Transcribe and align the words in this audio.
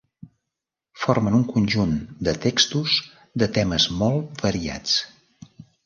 Formen 1.01 1.37
un 1.41 1.43
conjunt 1.51 1.93
de 2.29 2.35
textos 2.47 2.97
de 3.43 3.53
temes 3.61 3.89
molt 4.03 4.47
variats. 4.49 4.99